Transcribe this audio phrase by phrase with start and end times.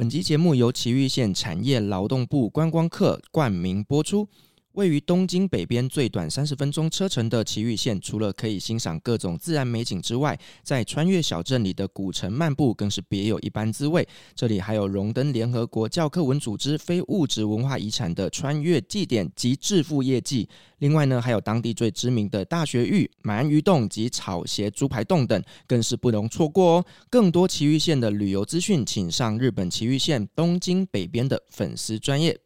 [0.00, 4.26] 本集节目由奇玉县产业劳动部观光客冠名播出。
[4.74, 14.06] 位于东京北边最短三十分钟车程的崎玉县，除了可以欣赏各种自然美景之外，在穿越小镇里的古城漫步更是别有一般滋味。
[14.34, 20.48] 这里还有荣登联合国教科文组织非物质文化遗产的穿越祭典及致富业绩。
[20.78, 26.84] 另外呢，还有当地最知名的大学玉、鳗鱼洞及草鞋猪排洞等，更是不容错过哦。
[27.10, 32.38] 更多崎玉县的旅游资讯，请上日本崎玉县东京北边的粉丝专业。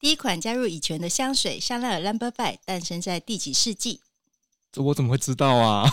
[0.00, 4.00] 第一款加入乙醛的香水香奈儿 Number Five 诞生在第几世纪？
[4.72, 5.86] 这我怎么会知道啊？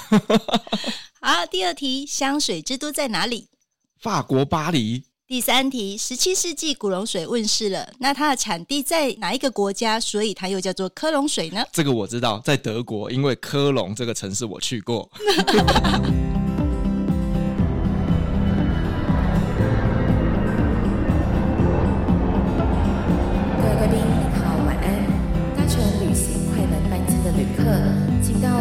[1.19, 3.49] 好，第二题，香水之都在哪里？
[3.99, 5.03] 法国巴黎。
[5.27, 9.99] 第三题，十七世纪古龙水问世了，那它的产地在哪一个国家？
[9.99, 11.61] 所以它又叫做科隆水呢？
[11.73, 15.11] 这个我知道，在德国，因为科隆这个城市我去过。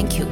[0.00, 0.29] Thank you.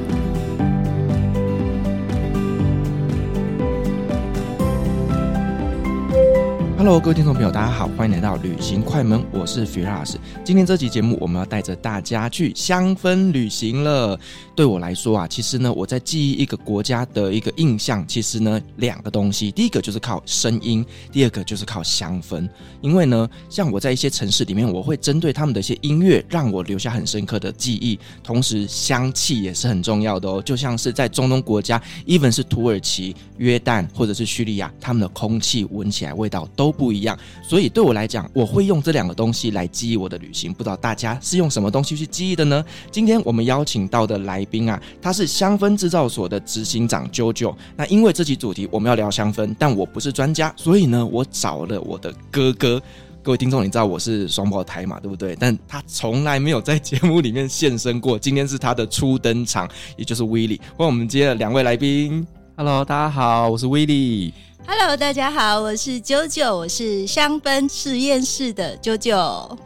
[6.88, 10.14] Hello，各位听众朋友，大家好，欢迎来到旅行快门，我是 Firas。
[10.42, 14.18] 今天这集节目，我们要带着大家去香氛旅行了。
[14.56, 22.48] 对我来说啊，其实呢，我在记忆一个国家的一个印象，其实呢，两个东西，第一个就是靠声音，第二个就是靠香氛。
[22.80, 27.98] 因为呢，像我在一些城市里面，我会针对他们的一些音乐，让我留下很深刻的记忆。
[28.24, 30.42] 同时，香气也是很重要的哦。
[30.42, 36.74] 就像是在中东国家，even 是土耳其、约旦或者是叙利亚，他们的空气闻起来味道都。
[36.78, 40.54] 不一样，所以对我来讲，我会用这两个东西来记忆我的旅行。
[40.54, 42.64] 不知道大家是用什么东西去记忆的呢？
[42.92, 47.52] 今天我们邀请到的来宾啊，他是香氛制造所的执行长 JoJo。
[47.76, 52.80] 那因为这期主题我们要聊香氛，但我不是专家，所以呢，我找了我的哥哥。
[53.20, 55.00] 各位听众，你知道我是双胞胎嘛？
[55.00, 55.36] 对不对？
[55.36, 60.58] 但他从来没有在节目里面现身过，今天是他的初登场，也就是 Willy。
[60.76, 62.26] 欢迎我们今天的两位来宾。
[62.56, 64.32] Hello，大家好，我是 Willy。
[64.70, 69.56] Hello，大家好，我是 JoJo，我是香氛实验室的 JoJo。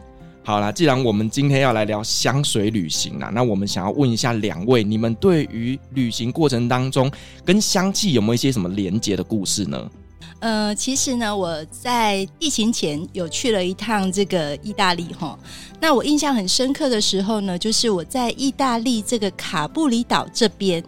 [0.45, 7.11] 好啦，既然我们今天要来聊香水旅行啦，那我们想要问一下两位，你们对于旅行过程当中
[7.43, 9.91] 跟香气有没有一些什么连结的故事呢？
[10.39, 15.37] 呃，其实呢，我在疫情前有去了一趟这个意大利哈，
[15.81, 20.81] 那我印象很深刻的时候呢，就是我在意大利这个卡布里岛这边。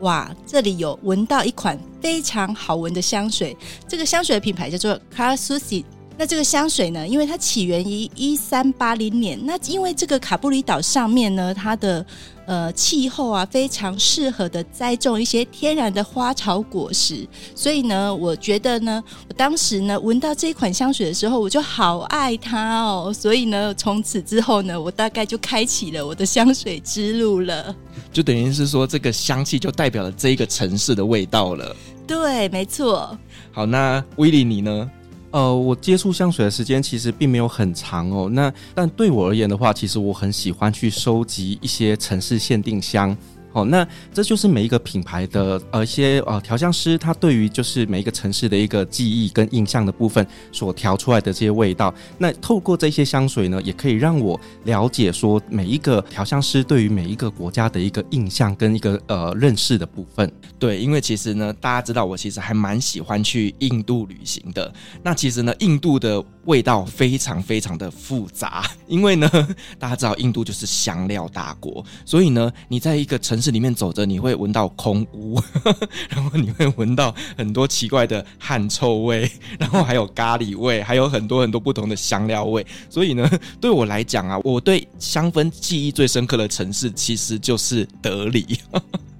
[0.00, 3.56] 哇，这里有闻到一款非常好闻的香水，
[3.86, 5.84] 这个香水的品牌叫做 Cara Susi。
[6.20, 12.04] 那这个香水呢，因为它起源于一三八零年，那因为这个卡布里岛上面呢，它的
[12.44, 27.74] 呃，气候啊，非常适合的栽种一些天然的花草果实，所以呢，我觉得呢，我当时呢闻到这一款香水的时候，我就好爱它哦，所以呢，从此之后呢，我大概就开启了我的香水之路了。
[28.12, 31.74] 就等于是说，这个香气就代表了这一个城市的味道了。
[32.06, 33.16] 对，没错。
[33.52, 34.90] 好，那威利你呢？
[35.32, 38.28] 呃，我接触香水的时间其实并没有很长哦。
[38.32, 43.16] 那但对我而言的话，其实我很喜欢去收集一些城市限定香。
[43.52, 51.92] 好，那这就是每一个品牌的呃一些呃调香师，他对于就是每一个城市的一个记忆跟印象的部分所调出来的这些味道。
[52.18, 60.30] 那透过这些香水呢，也可以让我了解说每一个调香师对于每一个国家的一个印象跟一个呃认识的部分。
[60.58, 64.72] 对，因为其实呢，大家知道我其实还蛮喜欢去印度旅行的。
[65.02, 69.28] 那其实呢，印度的味道非常非常的复杂，因为呢，
[69.78, 75.40] 大家知道印度就是香料大国，所以呢，你在一个城市里面走着，你会闻到空屋，
[76.10, 82.66] 然后你会闻到很多奇怪的汗臭味， 然后还有咖喱味，还有很多很多不同的香料味。
[82.88, 83.28] 所以呢，
[83.60, 88.58] 对我来讲啊，我对香氛记忆最深刻的城市其实就是德里。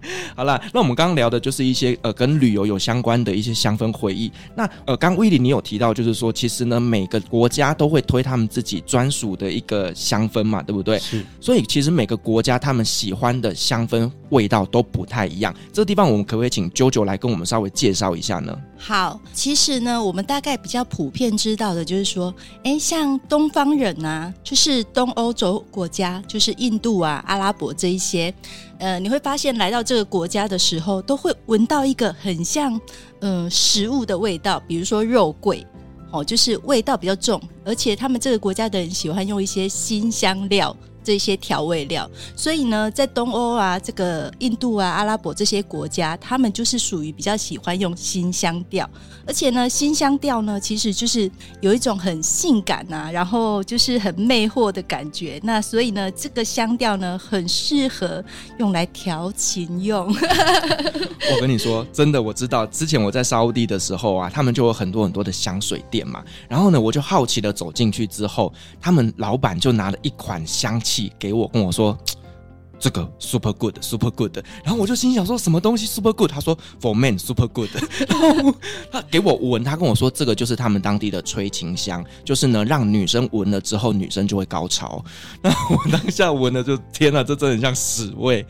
[0.34, 4.30] 好啦，那我们刚刚聊的就是一些呃跟旅游有相关的一些香氛回忆。
[4.54, 10.98] 那呃，刚威利你有提到，就是说其实呢每个国家都会推他们自己专属的一个香氛嘛，对不对？
[10.98, 11.24] 是。
[11.40, 15.54] 所以其实每个国家他们喜欢的香氛味道都不太一样。
[15.72, 18.56] 这个地方我们可不可以请 JoJo 来跟我们稍微介绍一下呢？
[18.82, 28.34] 好，其实呢，我们大概比较普遍知道的就是说，诶，像东方人啊，就是东欧洲国家，就是印度啊、阿拉伯这一些，
[28.78, 32.80] 呃，你会发现来到这个国家的时候，都会闻到一个很像
[33.20, 35.64] 嗯、食物的味道，比如说肉桂，
[36.10, 40.74] 哦，就是味道比较重，而且他们这个国家的人喜欢用一些辛香料。
[41.02, 48.88] 这些调味料，所以呢，在东欧啊，这个印度啊、阿拉伯这些国家，他们就是属于比较喜欢用新香调，
[49.26, 51.30] 而且呢，新香调呢，其实就是
[51.60, 55.40] 有一种很性感啊，然后就是很魅惑的感觉。
[55.42, 58.22] 那所以呢，这个香调呢，很适合
[58.58, 60.06] 用来调情用。
[61.32, 71.12] 我跟你说，真的，我知道，之前我在沙乌地的时候啊，他们就有很多很多的香水店嘛，然后呢，我就好奇的走进去之后，他们老板就拿了一款香气。
[71.18, 71.96] 给我跟我说
[72.80, 76.30] 这个 super good super good，然后我就心想说什么东西 super good？
[76.30, 77.68] 他说 for men super good，
[78.08, 78.54] 然后
[78.90, 85.04] 他给我闻，他跟我说这个就是他们当地的催情香，就是呢让女生闻了之后女生就会高潮。
[85.42, 88.46] 那我当下闻了就天哪，这真的很像屎味。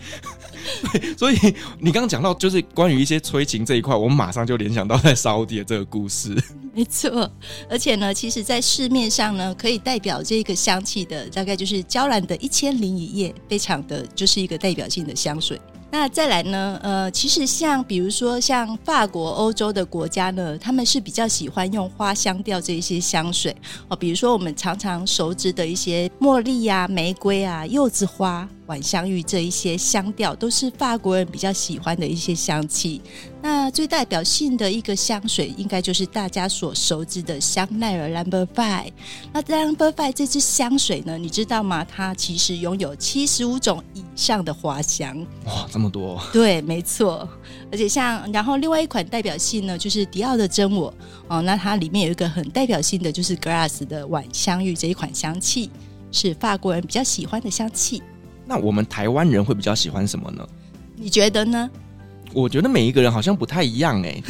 [0.92, 1.36] 对， 所以
[1.78, 6.36] 你刚刚讲到就是关于一些催情这一块，我马上就联想到在沙乌地的这个故事。
[6.72, 7.28] 没错，
[7.68, 15.60] 而且呢，其实，在市面上呢，可以代表这个香气的，大概就是娇兰的一千零一夜，非常的就是一个代表性的香水。
[15.92, 23.54] 那再来呢，呃，其实像比如说像法国、欧洲的国家呢，他们是比较喜欢用花香调这一些香水
[23.88, 28.48] 哦，比如说我们常常熟知的一些茉莉啊、玫瑰啊、柚子花。
[28.70, 33.02] 晚香玉这一些香调都是法国人比较喜欢的一些香气。
[33.42, 38.92] 那最代表性的一个香水，应该就是大家所熟知的香奈儿 Number Five。
[39.32, 41.84] 那 Number Five 这支香水呢，你知道吗？
[41.84, 45.18] 它其实拥有七十五种以上的花香。
[45.46, 46.22] 哇，这么多！
[46.32, 47.28] 对，没错。
[47.72, 50.94] 而且像，然后另外一款代表性呢，就是迪奥的真我
[51.26, 51.42] 哦。
[51.42, 55.70] 那它里面有一个很代表性的，就是 Glass 的晚香玉这一款香气，
[56.12, 58.00] 是法国人比较喜欢的香气。
[58.50, 60.44] 那我们台湾人会比较喜欢什么呢？
[60.96, 61.70] 你觉得呢？
[62.34, 64.20] 我觉得每一个人好像不太一样哎。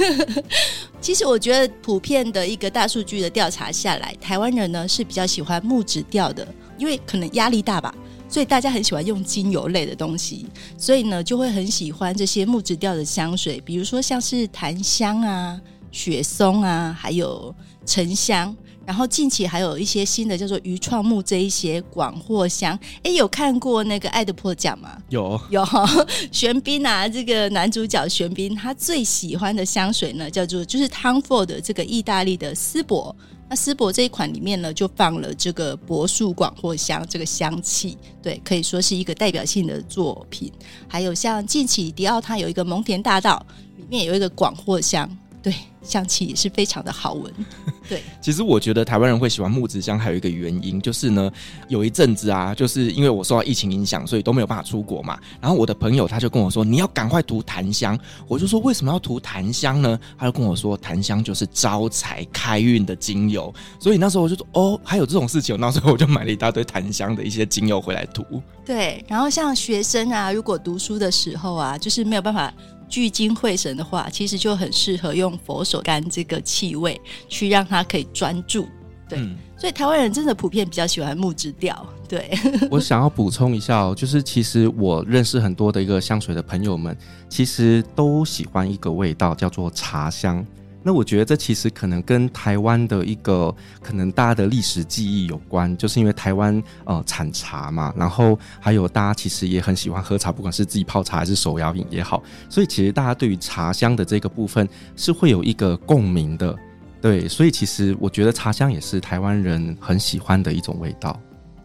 [1.01, 6.47] 其实我觉得普遍的一个大数据的调查下来，台湾人呢是比较喜欢木质调的，
[6.77, 7.95] 因为可能压力大吧，
[8.29, 10.45] 所以大家很喜欢用精油类的东西，
[10.77, 15.59] 所以呢就会很喜欢这些木质调的香水，比如说像是檀香啊、
[15.91, 17.55] 雪松啊，还有
[17.87, 18.55] 沉香。
[18.91, 25.01] 然后近期还有一些新的叫做鱼创木这一些广藿香，哎，有看过那个《爱的迫降》吗？
[25.11, 25.65] 有有，
[26.33, 33.15] 玄彬啊，这个男主角玄彬他最喜欢的香水呢，叫做就是 Tom Ford 的这个意大利的丝柏。
[33.49, 40.51] 那丝柏这一款里面呢，就放了这个柏树广藿香这个香气，对，可以说是一个代表性的作品。
[40.89, 43.47] 还有像近期迪奥它有一个蒙田大道，
[43.77, 45.09] 里面有一个广藿香。
[45.41, 47.33] 对，香气也是非常的好闻。
[47.89, 51.31] 对，其实我觉得台湾人会喜欢木质香，还有一个原因就是呢，
[51.69, 55.19] 有一阵子啊，就是因为我受到疫情影响，所以都没有办法出国嘛。
[55.41, 57.99] 然后我的朋友他就跟我说，你要赶快涂檀香。
[58.29, 59.99] 我就说为什么要涂檀香呢？
[60.17, 63.53] 他就跟我说，檀香就是招财开运的精油。
[63.81, 65.59] 所以那时候我就说，哦，还有这种事情。
[65.59, 68.25] 那时候我就买了一大堆檀香的一些精油回来涂。
[68.65, 72.53] 对，然后像学生啊，如果读书的时候啊，就是没有办法。
[72.91, 78.69] 聚精会神的话，其实就很适合用佛手柑这个气味去让它可以专注。
[79.09, 81.87] 对，嗯、所以台湾人真的普遍比较喜欢木质调。
[82.09, 82.31] 对，
[82.71, 86.97] 我想要补充一下哦，就是其实我认识很多的一个香水的朋友们，
[87.29, 90.45] 其实都喜欢一个味道，叫做茶香。
[90.83, 106.57] 那我觉得这其实可能跟台湾的一个可能大家的历史记忆有关，就是因为台湾呃产茶嘛，然后还有大家其实也很喜欢喝茶，不管是自己泡茶还是手摇饮也好，所以其实大家对于茶香的这个部分是会有一个共鸣的，
[107.01, 111.19] 对，所以其实我觉得茶香也是台湾人很喜欢的一种味道。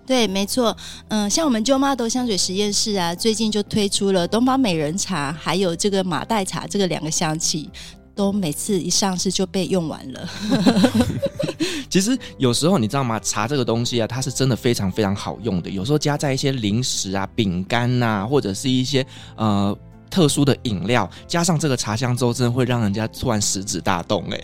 [0.05, 0.75] 对，没错，
[1.07, 7.69] 嗯，像我们 Jo Mardo 香水实验室啊，最近就推出了东方美人茶，还有这个马黛茶这个两个香气。
[8.15, 10.29] 都每次一上市就被用完了。
[11.89, 13.19] 其实有时候你知道吗？
[13.19, 15.69] 茶这个东西啊，它是真的非常非常好用的。
[15.69, 19.05] 有时候加在一些零食啊、饼干呐，或者是一些
[19.36, 19.77] 呃
[20.10, 24.41] 特殊的饮料，加上这个茶香之后，真的会让人家突然食指大动哎。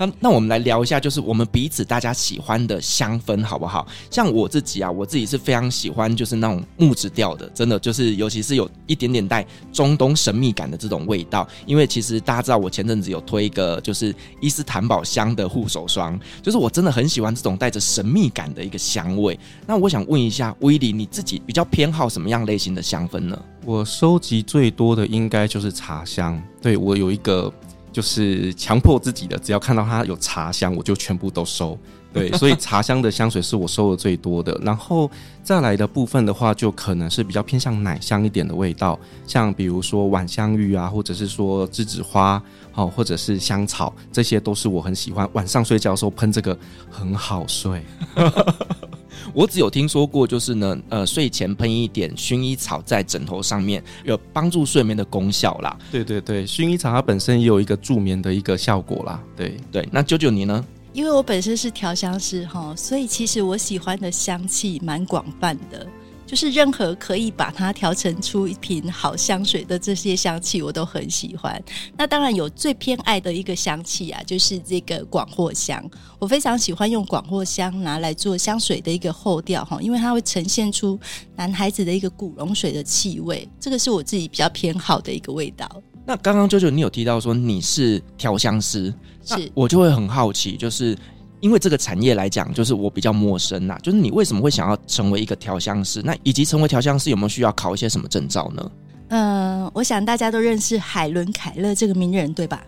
[0.00, 3.86] 那那我们来聊一下，就是我们彼此大家喜欢的香氛好不好？
[4.10, 11.46] 像我自己啊，我自己是非常喜欢就是那种木质调的，真的就是尤其是有一点点带中东神秘感的这种味道。
[11.66, 19.38] 因为其实大家知道，我前阵子有推一个就是伊斯坦堡香的护手霜，就是我真的很喜欢这种带着神秘感的一个香味。
[19.66, 23.38] 那我想问一下威利，你自己比较偏好什么样类型的香氛呢？
[23.66, 27.52] 我收集最多的应该就是茶香，对，我有一个。
[27.92, 31.78] 就是强迫自己的，只要看到它有茶香，我就全部都收。
[32.12, 34.52] 对，所以茶香的香水是我收的最多的。
[34.64, 35.08] 然后
[35.44, 42.42] 再来的部分的话，就可能是比较偏向奶香一点的味道，像比如说晚香玉啊，或者是说栀子花，
[42.72, 45.28] 好，或者是香草，这些都是我很喜欢。
[45.34, 46.58] 晚上睡觉的时候喷这个
[46.90, 47.80] 很好睡。
[49.32, 55.76] 我只有听说过，就是呢，呃，睡前喷一点薰衣草在枕头上面，有帮助睡眠的功效啦。
[55.90, 59.22] 对对对，薰衣草它本身也有一个助眠的一个效果啦。
[59.36, 60.64] 对对，那九九你呢？
[60.92, 65.86] 因为我本身是调香师哈，所以其实我喜欢的香气蛮广泛的，
[66.30, 71.60] 就是任何可以把它调成出一瓶好香水的这些香气，我都很喜欢。
[71.98, 75.84] 那当然有最偏爱的一个香气啊，就是这个广藿香。
[76.20, 80.96] 我非常喜欢用广藿香拿来做香水的一个后调哈，因为它会呈现出
[81.34, 85.68] 男孩子的一个古龙水的气味，这个是我自己比较偏好的一个味道。
[86.06, 88.94] 那刚刚舅舅你有提到说你是调香师，
[89.24, 90.96] 是我就会很好奇，就是
[91.40, 96.00] 因为这个产业来讲，就是我比较陌生呐，就是你为什么会想要成为一个调香师？
[96.04, 98.70] 那以及成为调香师有没有需要考一些什么证照呢？
[99.08, 102.62] 嗯、我想大家都认识海伦凯勒这个名人，对吧？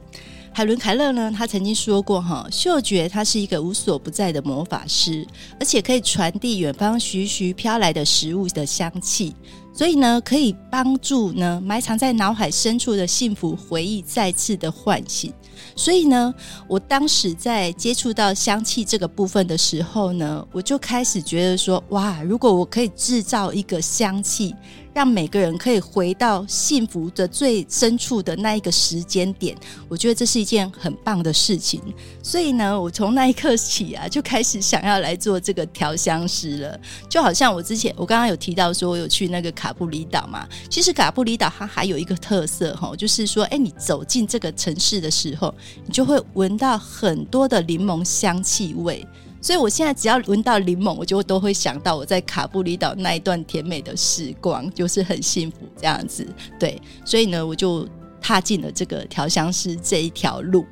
[0.55, 5.27] 海伦凯勒呢，他曾经说过哈，嗅觉它是一个无所不在的魔法师，
[5.59, 9.35] 而且可以传递远方徐徐飘来的食物的香气。
[9.75, 15.33] 所以呢，可以帮助呢埋藏在脑海深处的幸福回忆再次的唤醒。
[15.75, 16.35] 所以呢，
[16.69, 24.55] 我当时在接触到香气这个部分的时候呢，我就开始觉得说，哇，如果我可以制造一个香气。
[24.95, 29.57] 让每个人可以回到幸福的最深处的那一个时间点，
[29.89, 31.81] 我觉得这是一件很棒的事情。
[32.23, 36.81] 所以呢，我从那一刻起啊，就开始想要来做这个调香师了。
[37.09, 40.47] 就好像我之前我刚刚有提到说，我有去那个卡布里岛嘛。
[40.69, 45.55] 其实卡布里岛它还有一个特色哈，就是说，哎，你走进这个城市的时候，
[45.87, 49.07] 你就会闻到很多的柠檬香气味。
[49.43, 56.25] 所以，我现在只要闻到柠檬，我就都会想到我在卡布里岛那一段甜美的时光，就是很幸福这样子。
[56.61, 57.87] 对，所以呢，我就
[58.21, 60.65] 踏进了这个调香师这一条路。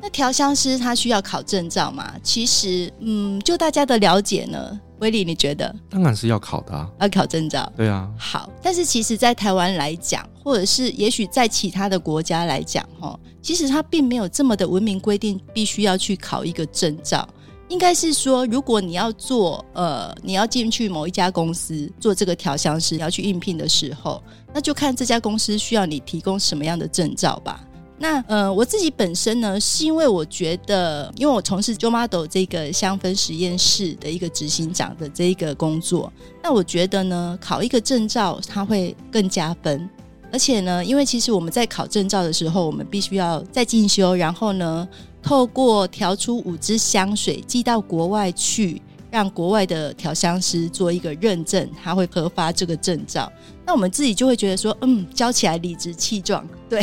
[0.00, 2.14] 那调香师他需要考证照吗？
[2.22, 5.74] 其实，嗯，就大家的了解呢，威利，你觉得？
[5.90, 7.72] 当然是要考的啊，要考证照。
[7.76, 8.08] 对啊。
[8.16, 17.26] 好，但是其实，在台湾来讲，或者是也许在其他的国家来讲，哈，其实他并没有这么的文明规定，必须要去考一个证照。
[17.68, 27.64] 应该是说，如果你要做，呃，你要进去某一家公司做这个调香师，要去应聘的时候，那就看这家公司需要你提供什么样的证照吧。
[27.96, 39.88] 那，呃，我自己本身呢，是因为我觉得，因为我从事 Jo Model 这个香氛实验室的一个执行长的这一个工作，那我觉得呢，考一个证照它会更加分。
[40.32, 44.86] 而且呢，因为其实我们在考证照的时候，我们必须要再进修，然后呢，
[45.24, 53.32] 透过调出五支香水寄到国外去，让国外的调香师做一个认证，他会核发这个证照。
[53.64, 56.82] 那我们自己就会觉得说，嗯，教起来理直气壮， 对，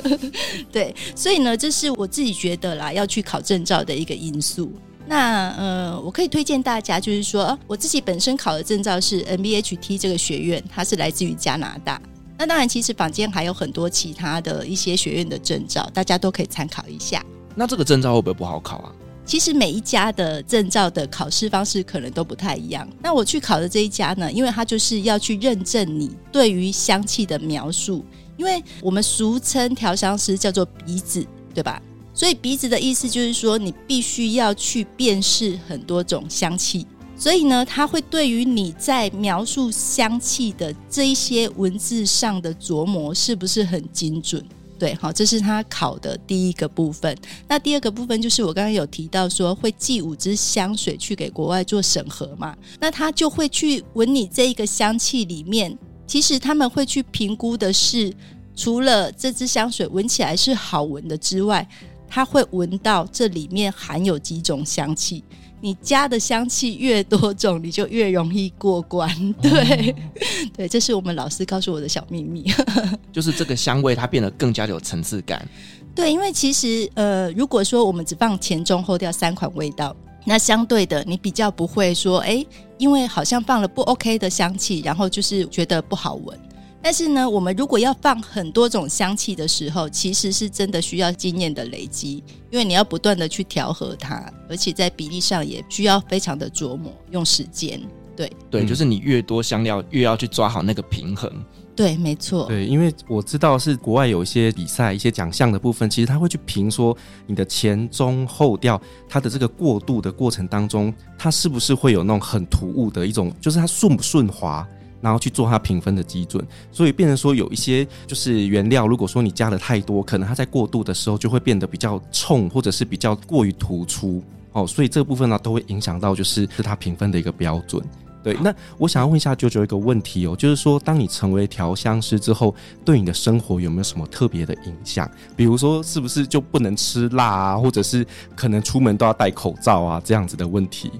[0.72, 0.96] 对。
[1.14, 4.72] 所以呢，这是我自己觉得啦，要去考证照的一个因素。
[5.06, 12.00] 那呃，我可以推荐大家，就是说我自己本身考的证照是 NBHT 这个学院，它是来自于加拿大。
[12.38, 17.22] 那当然，其实坊间还有很多其他的一些学院的证照，大家都可以参考一下。
[17.56, 18.92] 那这个证照会不会不好考啊？
[19.24, 22.88] 其实每一家的证照的考试方式可能都不太一样。
[23.02, 28.04] 那我去考的这一家呢，因为它就是要去认证你对于香气的描述，
[28.36, 31.82] 因为我们俗称调香师叫做鼻子，对吧？
[32.14, 36.86] 所以鼻子的意思就是说，你必须要去辨识很多种香气。
[37.18, 44.44] 所以呢，它会对于你在描述香气的这一些文字上的琢磨是不是很精准？
[44.78, 47.16] 对，好，这是他考的第一个部分。
[47.48, 58.12] 那第二个部分就是我刚刚有提到说会寄五支香水去给国外做审核嘛，那他就会去闻你这一个香气里面，其实他们会去评估的是，
[58.54, 61.66] 除了这支香水闻起来是好闻的之外，
[62.08, 65.22] 他会闻到这里面含有几种香气。
[65.60, 69.08] 你加的香气越多种，你就越容易过关。
[69.40, 72.44] 对，嗯、对，这是我们老师告诉我的小秘密。
[73.10, 75.48] 就是这个香味，它变得更加的有层次感。
[75.94, 79.96] 对，因为其实呃，如果说我们只放前中后调三款味道，
[80.26, 82.44] 那相对的，你比较不会说，哎，
[82.76, 86.38] 因为好像放了不 OK 的香气，然后就是觉得不好闻。
[86.86, 97.80] 但是呢，我们如果要放很多种香气的时候，其实是真的需要经验的累积，因为你要不断的去调和它，而且在比例上也需要非常的琢磨，用时间。
[98.16, 101.28] 对对，就是你越多香料，越要去抓好那个平衡。
[101.74, 102.46] 对，没错。
[102.46, 114.64] 对，因为我知道是国外有一些比赛、一些奖项的部分，其实他会去评说你的前中后调，它的这个过渡的过程当中，它是不是会有那种很突兀的一种，就是它顺不顺滑，
[115.06, 116.44] 然后去做它评分的基准。
[116.72, 124.20] 所以变成说有一些就是原料，如果说你加的太多，可能它在过渡的时候就会变得比较冲，或者是比较过于突出
[124.52, 124.66] 哦。
[124.66, 127.80] 所以这部分呢，都会影响到就是是它评分的一个标准。
[128.24, 132.52] 对，那我想要问一下舅舅一个问题哦，就是说，当你成为调香师之后，
[132.84, 135.08] 对你的生活有没有什么特别的影响？
[135.36, 140.90] 比如说，是不是就不能吃辣啊，或者是可能出门都要戴口罩啊，这样子的问题？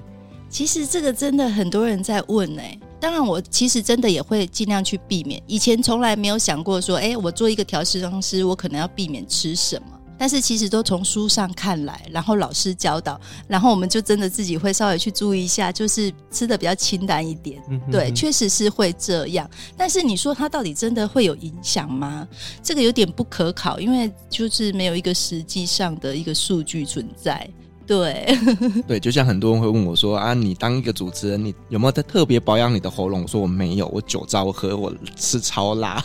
[0.49, 2.63] 其实这个真的很多人在问呢。
[3.07, 5.41] 当然，我其实真的也会尽量去避免。
[5.47, 9.87] 以前从来没有想过说，哎，我做一个调香师，我可能要避免吃什么。
[10.19, 17.63] 但是其实都从书上看来，然后老师教导，然后我们就真的自己会稍微去注意一下，就是吃的比较清淡一点。
[17.93, 19.49] 对，确实是会这样。
[19.77, 22.27] 但是你说它到底真的会有影响吗？
[22.61, 27.49] 这个有点不可考，因为就是没有一个实际上的一个数据存在。
[27.87, 28.27] 对，
[28.89, 33.23] 对，就像很多人会问我说啊，你当一个主持人，你有没有在特别保养你的喉咙？
[33.23, 36.05] 我说我没有，我酒糟喝，我吃超辣，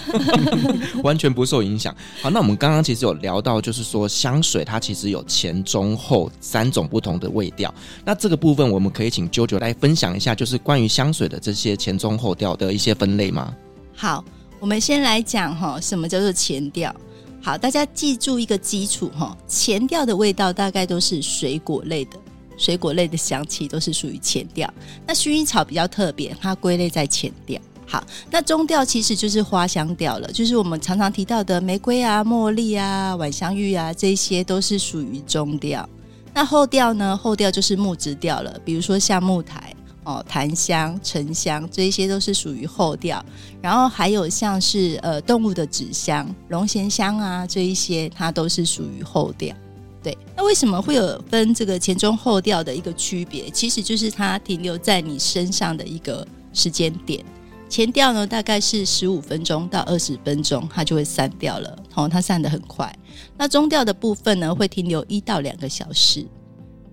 [1.03, 1.95] 完全不受影响。
[2.21, 7.73] 好，那我们刚刚其实有聊到，就是说香水它其实有前中后三种不同的味调。
[8.05, 13.55] 那这个部分我们可以请 JoJo 来分享一下，就是关于香水的这些前中后调的一些分类吗？
[13.95, 14.23] 好，
[14.59, 16.95] 我们先来讲哈，什么叫做前调？
[17.43, 22.11] 好，大家记住一个基础哈，前调的味道大概都是水果类的，
[22.55, 24.71] 水果类的香气都是属于前调。
[25.07, 27.59] 那薰衣草比较特别，它归类在前调。
[27.87, 35.87] 好，那中调其实就是花香调了，就是我们常常提到的玫瑰啊、茉莉啊、晚香玉啊，这些都是属于中调。
[36.33, 37.17] 那后调呢？
[37.17, 39.75] 后调就是木质调了，比如说像木台。
[40.03, 43.23] 哦，檀香、沉香这一些都是属于后调，
[43.61, 49.55] 然后还有像是呃动物的脂香、龙涎香啊这一些，它都是属于后调。
[50.03, 53.47] 对，那为什么会有分这个前中后调的一个区别？
[53.51, 57.23] 其实就是它停留在你身上的一个时间点。
[57.69, 61.77] 前调呢，大概是十五分钟到二十分钟，它就会散掉了。
[61.93, 62.91] 哦，它散得很快。
[63.37, 66.25] 那中调的部分呢，会停留一到两个小时。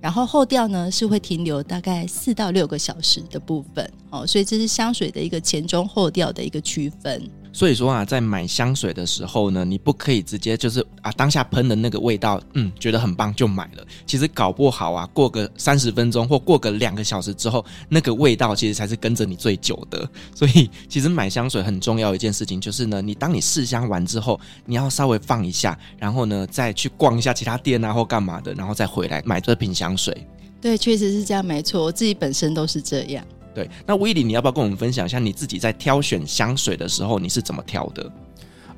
[0.00, 7.28] 然后后调呢，是会停留大概四到六个小时的部分，哦，所以这是香水的一个前中后调的一个区分。
[7.52, 13.84] 所以说啊，在买香水的时候呢，你不可以直接就是啊当下喷的那个味道，嗯，觉得很棒就买了。
[14.06, 20.08] 其实搞不好啊，过个三十分钟或过个两个小时之后，那个味道其实才是跟着你最久的。
[20.34, 30.26] 所以其实买香水很重要一件事情就是呢，你当你试香完之后，你要稍微放一下，然后呢再去逛一下其他店啊或干嘛的，然后再回来买这瓶香水。
[30.60, 33.24] 对，确实是这样，没错，我自己本身都是这样。
[33.58, 38.08] 对，那威利，你要不要跟我们分享一下你自己在挑选香水的时候，你是怎么挑的？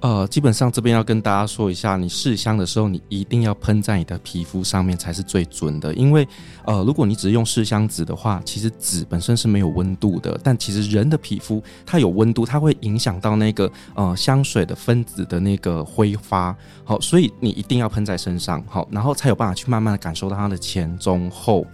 [0.00, 5.92] 呃，基本上这边要跟大家说一下，你试香的时候，你一定要喷在你的皮肤上面才是最准的。
[5.92, 6.26] 因为，
[6.64, 16.56] 呃，如果你只是用试香纸的话，其实纸本身是没有温度的，但其实人的皮肤它有温度，它会影响到那个呃香水的分子的那个挥发。
[16.84, 21.66] 好，所以你一定要喷在身上，好，然后才有办法去慢慢的感受到它的前中后。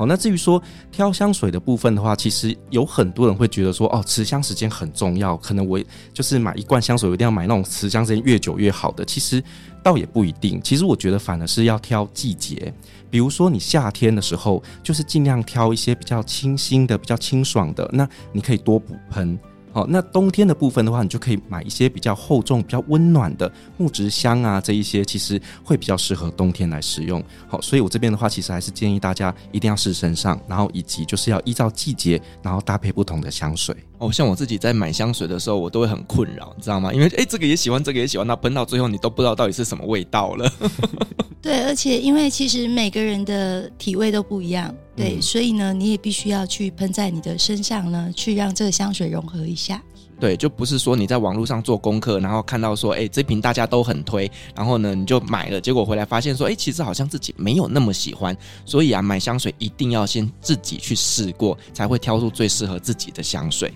[0.00, 5.78] 好，那至于说挑香水的部分的话，其实有很多人会觉得说，哦，持香时间很重要，可能我
[6.14, 9.04] 就是买一罐香水，我一定要买那种持香时间越久越好的。
[9.04, 9.44] 其实
[9.82, 12.72] 倒也不一定，其实我觉得反而是要挑季节，
[13.10, 19.38] 比如说你夏天的时候，就是尽量挑一些比较清新的、比较清爽的，那你可以多补喷。
[19.72, 27.22] 好，那冬天的部分的话，你就可以买一些比较厚重、比较温暖的木质香啊，这一些其实会比较适合冬天来使用。
[27.48, 33.76] 好，所以我这边的话，其实还是建议大家一定要试身上，然后以及就是要依照季节，然后搭配不同的香水。
[34.00, 36.90] 哦，像我自己在买香水的时候，我都会很困扰，你知道吗？
[36.92, 40.50] 因为诶，这个也喜欢，这个也喜欢，那喷到最后你都不知道到底是什么味道了。
[41.42, 44.74] 对，而且因为其实每个人的体味都不一样。
[44.96, 49.82] 对，所以呢，你也必须要去喷在你的身上呢，去让这个香水融合一下。
[50.20, 58.36] 对，就不是说你在网络上做功课，然后看到说，哎，这瓶大家都很推，然后呢，你就买了，结果回来发现说，哎，其实好像自己没有那么喜欢。
[58.66, 63.72] 所以啊，买香水一定要先自己去试过，才会挑出最适合自己的香水。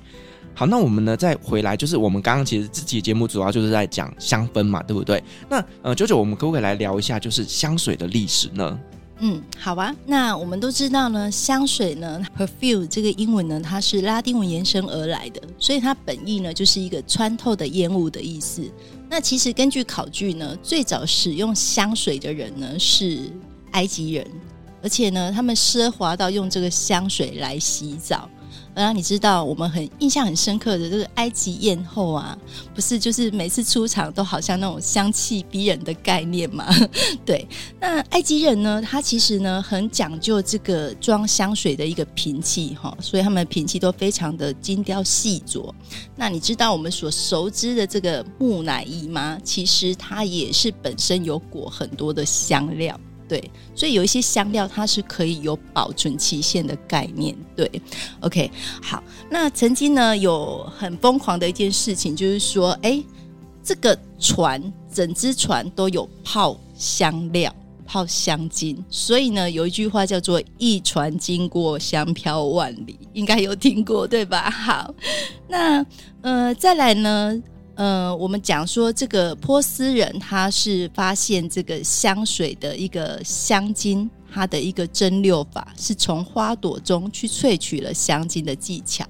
[0.55, 5.21] 好，那我们呢再回来，就是我们刚刚其实这期节目主要就是在讲香氛嘛，对不对？
[5.49, 8.79] 那呃九九我们可不可以来聊一下，就是香水的历史呢？
[9.20, 9.94] 嗯，好啊。
[10.07, 18.62] 那我们都知道呢，香水呢，perfume 这个英文呢，它是拉丁文延伸而来的，所以它本意呢就是一个穿透的烟雾的意思。
[19.09, 23.31] 那其实根据考据呢，最早使用香水的人呢是
[23.70, 24.27] 埃及人，
[24.83, 28.29] 而且呢，他们奢华到用这个香水来洗澡。
[28.75, 32.37] 然后你知道我们很印象很深刻的这个埃及艳后啊，
[32.75, 36.67] 不是就是每次出场都好像那种香气逼人的概念吗？
[37.25, 37.47] 对，
[37.81, 45.73] 那埃及人呢，他其实呢很讲究这个装香水的一个瓶器哈，所以他们的瓶器都非常的精雕细琢。
[46.17, 49.39] 那你知道我们所熟知的这个木乃伊吗？
[49.45, 52.99] 其实它也是本身有裹很多的香料。
[53.29, 57.35] 对，所以有一些香料它是可以有保存期限的概念。
[57.57, 57.71] 对
[58.21, 58.51] ，OK，
[58.83, 59.03] 好。
[59.31, 63.03] 那曾经呢有很疯狂的一件事情，就是说，哎，
[63.63, 67.55] 这个船整只船都有泡香料、
[67.87, 74.51] 泡香精，所以呢有一句话叫做“一船经过，香飘万里”，应该有听过对吧？
[74.51, 74.95] 好，
[75.49, 75.85] 那
[76.21, 77.43] 呃再来呢？
[77.77, 89.05] 呃，我们讲说这个波斯人，他是发现这个香水的一个香精，它的一个蒸馏法是从花朵中去萃取了香精的技巧。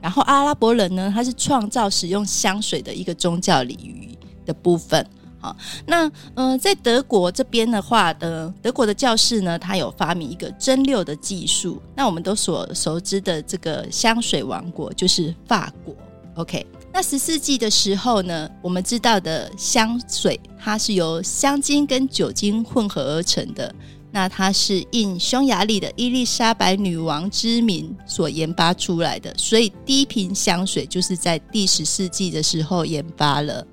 [0.00, 5.04] 然后阿拉伯人呢，他是创造使用香水的一个宗教礼仪的部分。
[5.40, 11.80] 好，那呃，在德国这边的话的德国的教士呢，他有发明一个蒸馏的技术。
[11.94, 15.94] 那我们都所熟知的这个香水王国就是法国。
[16.34, 16.66] OK。
[16.98, 23.72] 那十四世纪的时候呢，我们知道的香水，它是由香精跟酒精混合而成的。
[24.10, 33.64] 那它是应匈牙利的伊丽莎白女王之名所研发出来的，所以第一瓶香水就是在第十世纪的时候研发了。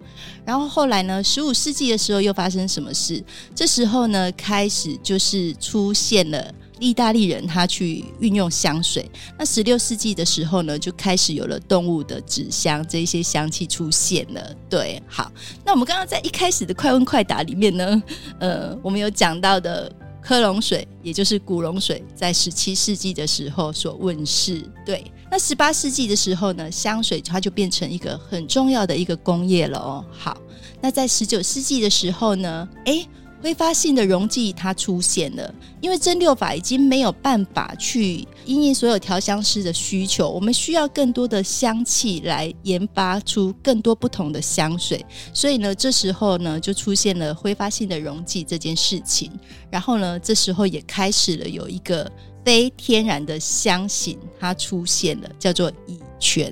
[0.46, 3.24] 然后后来呢，十五世纪的时候又发生什么事？
[3.56, 6.54] 这时候呢，开始就是出现了。
[6.80, 14.56] 意大利人他去运用香水，那十六世纪的时候呢，就开始有了动物的纸香，这一些香气出现了。
[14.70, 15.32] 对，好，
[15.64, 18.04] 那我们刚刚在一开始的快问快答里面呢，
[18.40, 24.62] 呃，我们有讲到的科隆水，也就是古龙水，在十七世纪的时候所问世。
[24.86, 30.06] 对，那十八世纪的时候呢，香水它就变成一个很重要的一个工业了哦。
[30.12, 30.38] 好，
[30.82, 33.08] 那在十九世纪的时候呢，诶。
[33.46, 49.32] 挥发性的溶剂它出现了，因为蒸馏法已经没有办法去因应所有调香师的需求，我们需要更多的香气来研发出更多不同的香水，所以呢，这时候呢就出现了挥发性的溶剂这件事情，
[49.70, 52.12] 然后呢，这时候也开始了有一个
[52.44, 56.52] 非天然的香型，它出现了，叫做乙醛。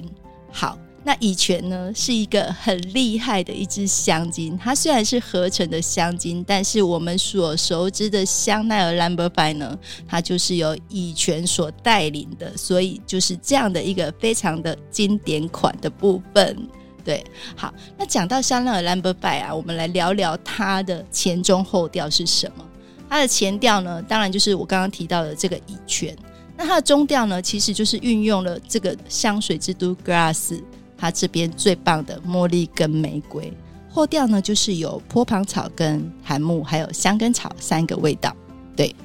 [0.52, 0.78] 好。
[1.06, 4.58] 那乙醛呢，是一个很厉害的一支香精。
[4.58, 16.58] 它虽然是合成的香精，但是我们所熟知的香奈儿 Number Five 呢，它就是由乙醛所带领的，所以就是这样的一个非常的经典款的部分。
[17.04, 17.22] 对，
[17.54, 22.66] 好，那讲到香奈儿 Number Five 啊，我们来聊聊它的前中后调是什么？
[23.10, 26.16] 它的前调呢，当然就是我刚刚提到的这个乙醛。
[26.56, 30.62] 那它的中调呢，其实就是运用了这个香水之都 Grass。
[31.04, 33.52] 它这边最棒的茉莉跟玫瑰，
[33.90, 38.34] 后调呢就是有坡旁草跟檀木，还有香根草三个味道，
[38.74, 38.96] 对。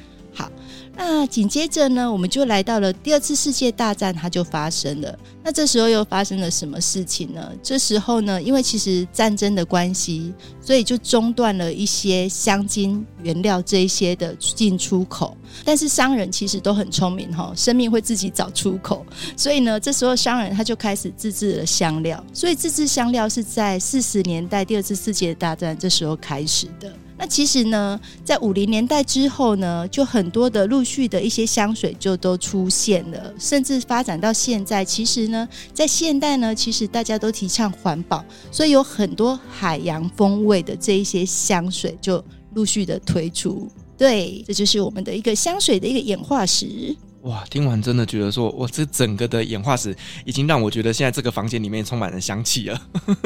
[1.00, 5.18] 那紧接着呢，我们就来到了第二次世界大战，它就发生了。
[5.44, 7.52] 那这时候又发生了什么事情呢？
[7.62, 15.37] 这时候呢，因为其实战争的关系，所以就中断了一些香精原料这一些的进出口。
[15.64, 19.06] 但是商人其实都很聪明哈，生命会自己找出口。
[19.37, 22.22] 所以呢，这时候商人他就开始自制了香料。
[22.32, 26.92] 所以自制香料是在四十年代第二次世界大战这时候开始的。
[27.18, 34.85] 那其实呢，在五零年代之后呢，就很多的陆续的一些香水就都出现了，甚至发展到现在。
[34.85, 43.68] 其实呢，在现代呢，其实大家都提倡环保，所以有很多海洋风味的这一些香水就陆续的推出。
[43.96, 46.94] 对，这就是我们的一个香水的一个演化史。
[47.22, 52.81] 哇，听完真的觉得说，我这整个的演化史已经让我觉得现在这个房间里面充满了香气了。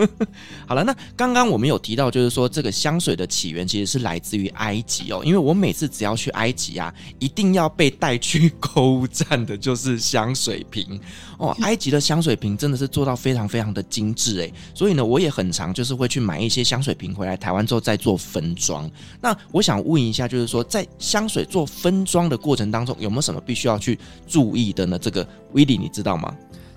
[0.66, 5.20] 好了，那刚刚我们有提到，就是说这个香水的起源其实是来自于埃及哦。
[5.24, 10.98] 因为我每次只要去埃及啊，一定要被带去购物站的就是香水瓶
[11.37, 11.55] 哦。
[11.61, 18.90] 埃及的香水瓶真的是做到非常非常的精致诶，所以呢，我也很常就是会去买一些香水瓶回来台湾之后再做分装。
[19.20, 24.97] 那我想问一下，就是说在香水做分装的过程当中，有没有什么必须要去注意的呢？
[24.99, 26.33] 这个威力你知道吗？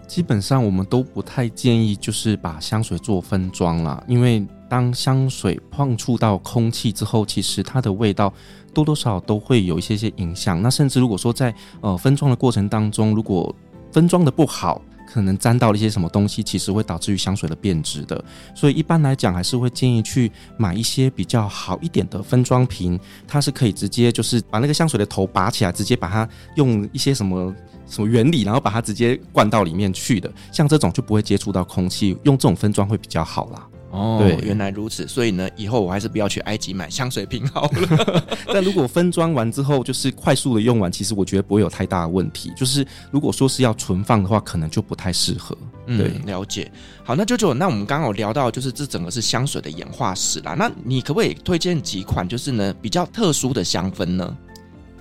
[0.08, 8.32] 基本上我们都不太建议，就是把香水做分装啦，因为当香水碰触到空气之后，其实它的味道
[8.74, 10.62] 多多少少都会有一些些影响。
[10.62, 13.54] 那甚至如果说在呃分装的过程当中，如果
[13.91, 18.24] 分装的不好，可能沾到了一些什么东西，其实会导致于香水的变质的。
[18.54, 27.54] 所以一般来讲，还是会建议去买一些比较好一点的分装瓶，它是可以直接就是把那个香水的头拔起来，直接把它用一些什么
[27.88, 30.32] 什么原理，然后把它直接灌到里面去的。
[30.52, 33.68] 像这种就不会接触到空气，用这种分装会比较好啦。
[33.95, 38.25] 哦，对，原来如此，所以呢，以后我还是不要去埃及买香水瓶好了。
[38.53, 42.51] 但如果分装完之后，就是快速的用完，其实我觉得不会有太大的问题。
[42.55, 45.58] 就是如果说是要存放的话，可能就不太适合。
[45.88, 46.71] 对，嗯，了解。
[47.03, 50.55] 好，那舅舅，那我们刚刚有聊到，就是这整个是香水的演化史啦。
[50.58, 54.38] 那你可不可以推荐几款，就是呢比较特殊的香氛呢？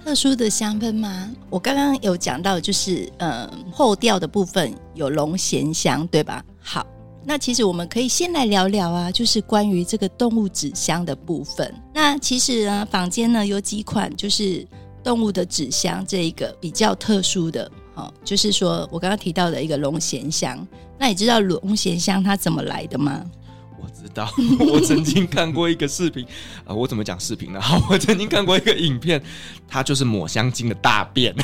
[0.04, 1.30] 特殊的香氛吗？
[1.48, 6.44] 我刚刚有讲到，就是呃后调的部分有龙涎香，对吧？
[6.61, 6.87] 好。
[7.26, 11.74] 那其实我们可以先来聊聊啊，就是关于这个动物纸箱的部分。
[11.92, 14.66] 那其实呢，坊间呢有几款就是
[15.02, 20.66] 动物的纸箱，这一个比较特殊的，哦，就是说我刚刚提到的一个龙涎香。
[20.98, 23.24] 那你知道龙涎香它怎么来的吗？
[24.05, 26.23] 知道， 我曾经看过一个视频
[26.59, 27.61] 啊、呃，我怎么讲视频呢？
[27.61, 29.23] 好， 我曾经看过一个影片，
[29.67, 31.35] 它就是抹香鲸的大便。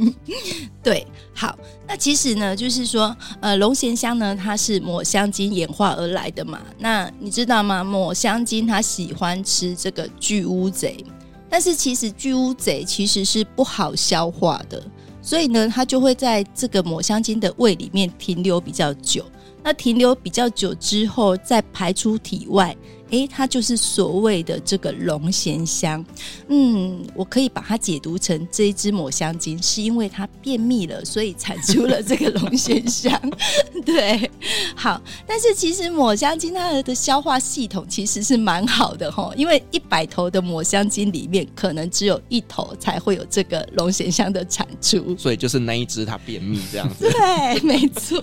[0.82, 6.60] 对，好，那其实呢，就是说，呃，龙涎香呢，它是抹香鲸演化而来的嘛。
[6.78, 7.82] 那你知道吗？
[7.82, 11.04] 抹香鲸它喜欢吃这个巨乌贼，
[11.48, 14.80] 但是其实巨乌贼其实是不好消化的，
[15.20, 19.24] 所以呢，它就会在这个抹香鲸的胃里面停留比较久。
[19.62, 22.76] 那停留比较久之后，再排出体外。
[23.10, 26.04] 诶，它就是所谓的这个龙涎香，
[26.48, 33.20] 嗯，我可以把它解读成这一支抹香鲸是因为它便秘了，所以产出了这个龙涎香。
[33.84, 34.30] 对，
[34.76, 47.10] 好，但是其实抹香鲸它的消化系统其实是蛮好的哈，因为一百头的抹香鲸里面，可能只有一头才会有这个龙涎香的产出，所以就是那一只它便秘这样子。
[47.10, 48.20] 对，没错。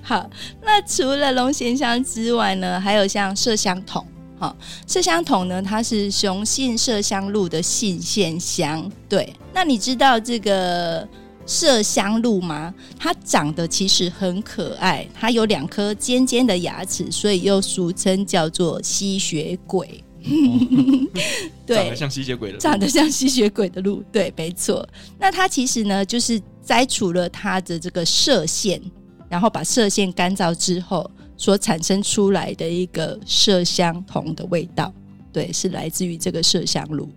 [0.00, 0.28] 好，
[0.62, 3.81] 那除了龙涎香之外呢，还有像麝香。
[3.82, 4.06] 桶，
[4.38, 8.90] 好，麝香桶呢，它是雄性麝香鹿的性腺香。
[9.08, 11.06] 对，那你知道这个
[11.46, 12.74] 麝香鹿吗？
[12.98, 20.02] 它长得其实很可爱，它有两颗尖尖的牙齿，所以又俗称叫做吸血鬼。
[20.24, 20.28] 哦、
[21.66, 24.88] 对，长得像吸血鬼的，长得像吸血鬼的鹿，对，没错。
[25.18, 28.80] 那它其实呢，就是摘除了它的这个射线，
[29.28, 31.08] 然后把射线干燥之后。
[31.36, 34.92] 所产生出来的一个麝香酮的味道，
[35.32, 37.08] 对，是来自于这个麝香炉。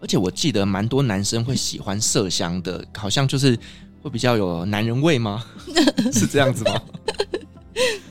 [0.00, 3.58] 而且我记得蛮多男生会喜欢麝香的，好像就是
[4.02, 5.44] 会比较有男人味吗？
[6.12, 6.80] 是这样子吗？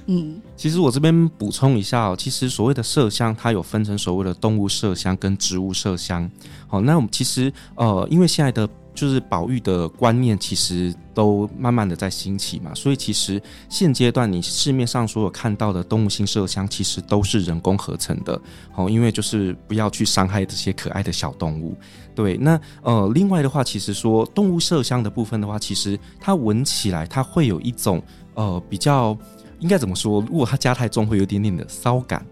[0.06, 6.30] 嗯，其实我这边补充一下哦，其实所谓的麝香，它有分成所谓的动物麝香跟植物麝香。
[6.68, 8.68] 好，那我们其实呃，因为现在的
[8.98, 18.42] 就是保育的观念其实都慢慢的在兴起嘛，所以其实现阶段你市面上所有看到的动物性麝香，其实都是人工合成的。
[18.72, 21.78] 好，因为就是不要去伤害这些可爱的小动物。
[22.16, 28.02] 对，那呃，另外的话，其实说动物麝香的部分的话，其实它闻起来它会有一种
[28.34, 29.16] 呃比较
[29.60, 30.20] 应该怎么说？
[30.22, 32.26] 如果它加太重，会有点点的骚感。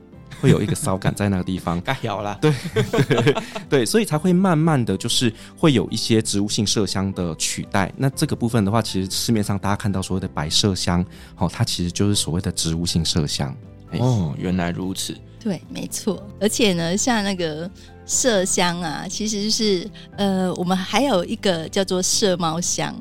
[0.45, 3.35] 会有一个骚感在那个地方，该有了，对对
[3.67, 7.91] 对，所以才会慢慢的就是会有一些植物性麝香的取代。
[7.97, 11.03] 那这个部分的话，其实市面上大家看到所谓的白麝香，
[11.37, 13.55] 哦，它其实就是所谓的植物性麝香。
[13.97, 16.21] 哦，原来如此，对，没错。
[16.39, 17.69] 而且呢，像那个
[18.05, 22.93] 麝香啊，其实是呃，我们还有一个叫做麝猫香，